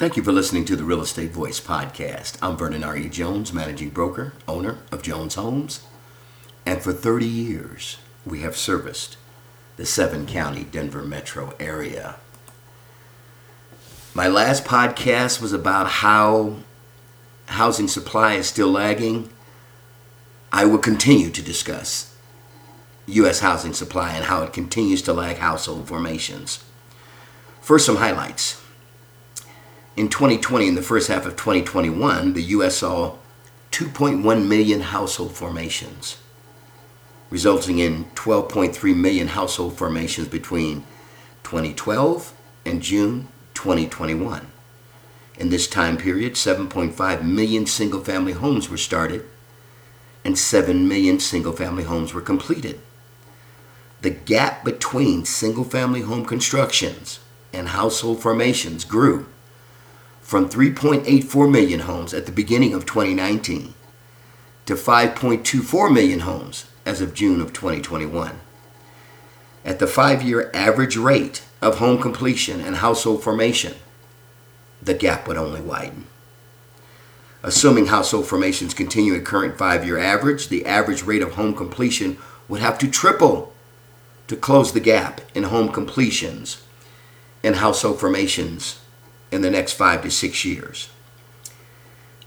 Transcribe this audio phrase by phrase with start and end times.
[0.00, 2.38] Thank you for listening to the Real Estate Voice podcast.
[2.40, 3.10] I'm Vernon R.E.
[3.10, 5.84] Jones, managing broker, owner of Jones Homes.
[6.64, 9.18] And for 30 years, we have serviced
[9.76, 12.16] the seven county Denver metro area.
[14.14, 16.60] My last podcast was about how
[17.48, 19.28] housing supply is still lagging.
[20.50, 22.16] I will continue to discuss
[23.04, 23.40] U.S.
[23.40, 26.64] housing supply and how it continues to lag household formations.
[27.60, 28.62] First, some highlights.
[29.96, 32.76] In 2020, in the first half of 2021, the U.S.
[32.76, 33.16] saw
[33.72, 36.18] 2.1 million household formations,
[37.28, 40.84] resulting in 12.3 million household formations between
[41.42, 42.32] 2012
[42.64, 44.46] and June 2021.
[45.38, 49.24] In this time period, 7.5 million single family homes were started
[50.24, 52.80] and 7 million single family homes were completed.
[54.02, 57.20] The gap between single family home constructions
[57.52, 59.26] and household formations grew
[60.30, 63.74] from 3.84 million homes at the beginning of 2019
[64.64, 68.38] to 5.24 million homes as of June of 2021.
[69.64, 73.74] At the five year average rate of home completion and household formation,
[74.80, 76.06] the gap would only widen.
[77.42, 82.18] Assuming household formations continue at current five year average, the average rate of home completion
[82.46, 83.52] would have to triple
[84.28, 86.62] to close the gap in home completions
[87.42, 88.79] and household formations
[89.30, 90.90] in the next five to six years.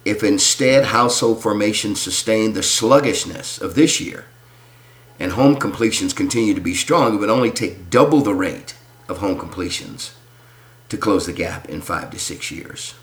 [0.06, 4.26] If instead household formation sustained the sluggishness of this year
[5.20, 8.76] and home completions continue to be strong, it would only take double the rate
[9.08, 10.16] of home completions
[10.90, 12.96] to close the gap in five to six years.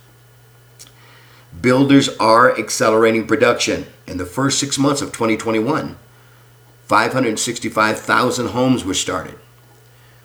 [1.59, 3.87] Builders are accelerating production.
[4.07, 5.99] In the first six months of 2021,
[6.87, 9.39] 565,000 homes were started,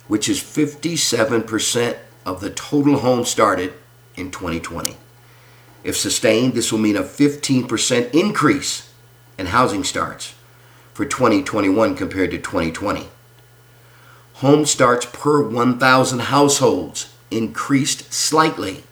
[0.08, 3.74] which is 57% of the total homes started
[4.16, 4.98] in 2020.
[5.84, 8.92] If sustained, this will mean a 15% increase
[9.38, 10.34] in housing starts
[10.94, 13.08] for 2021 compared to 2020.
[14.36, 18.84] Home starts per 1,000 households increased slightly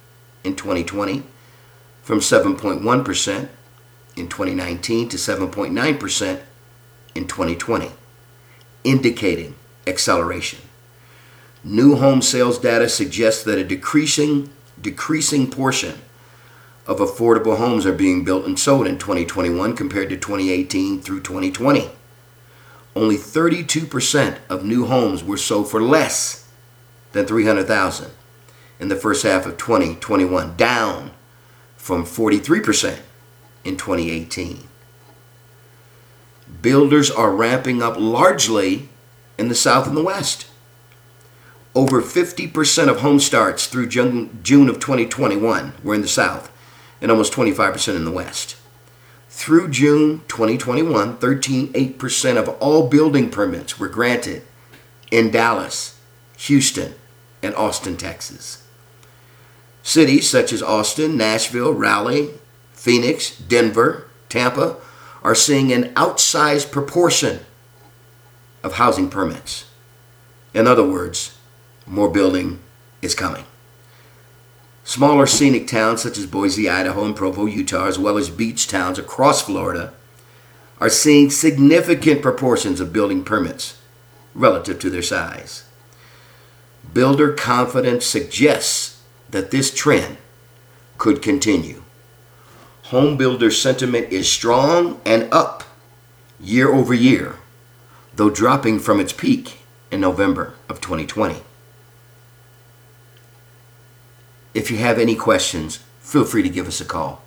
[0.44, 1.24] in 2020
[2.02, 3.50] from 7.1%
[4.16, 6.41] in 2019 to 7.9%
[7.16, 7.91] in 2020,
[8.84, 9.56] indicating
[9.88, 10.59] acceleration.
[11.63, 14.50] New home sales data suggests that a decreasing
[14.81, 16.01] decreasing portion
[16.85, 21.90] of affordable homes are being built and sold in 2021 compared to 2018 through 2020.
[22.96, 26.50] Only 32% of new homes were sold for less
[27.13, 28.12] than 300,000
[28.79, 31.12] in the first half of 2021, down
[31.78, 33.00] from 43%
[33.63, 34.68] in 2018.
[36.62, 38.90] Builders are ramping up largely
[39.38, 40.47] in the South and the West.
[41.75, 46.51] Over 50% of home starts through June, June of 2021 were in the South
[47.01, 48.57] and almost 25% in the West.
[49.29, 54.44] Through June 2021, 13.8% of all building permits were granted
[55.09, 56.00] in Dallas,
[56.38, 56.94] Houston,
[57.41, 58.66] and Austin, Texas.
[59.81, 62.29] Cities such as Austin, Nashville, Raleigh,
[62.73, 64.78] Phoenix, Denver, Tampa
[65.23, 67.40] are seeing an outsized proportion
[68.61, 69.66] of housing permits.
[70.53, 71.38] In other words,
[71.86, 72.60] more building
[73.02, 73.46] is coming.
[74.84, 79.00] Smaller scenic towns such as Boise, Idaho, and Provo, Utah, as well as beach towns
[79.00, 79.94] across Florida,
[80.80, 83.80] are seeing significant proportions of building permits
[84.36, 85.64] relative to their size.
[86.92, 90.18] Builder confidence suggests that this trend
[90.98, 91.84] could continue.
[92.86, 95.64] Home builder sentiment is strong and up
[96.40, 97.36] year over year,
[98.14, 101.42] though dropping from its peak in November of 2020.
[104.53, 107.24] If you have any questions, feel free to give us a call.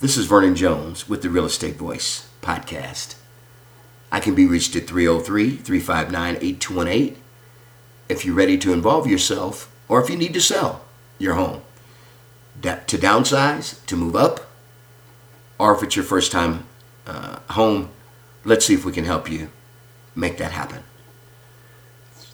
[0.00, 3.14] This is Vernon Jones with the Real Estate Voice podcast.
[4.10, 7.22] I can be reached at 303 359 8218
[8.08, 10.84] if you're ready to involve yourself or if you need to sell
[11.18, 11.62] your home,
[12.62, 14.50] to downsize, to move up,
[15.56, 16.64] or if it's your first time
[17.06, 17.90] uh, home,
[18.44, 19.50] let's see if we can help you
[20.16, 20.82] make that happen.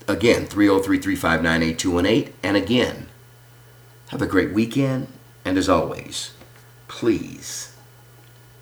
[0.08, 2.34] Again, 303 359 8218.
[2.42, 3.08] And again,
[4.08, 5.08] have a great weekend,
[5.44, 6.32] and as always,
[6.88, 7.76] please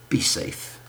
[0.08, 0.80] be safe.